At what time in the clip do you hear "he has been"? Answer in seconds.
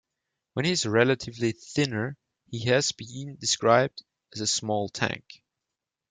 2.49-3.35